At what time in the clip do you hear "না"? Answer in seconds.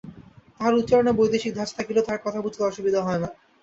3.23-3.29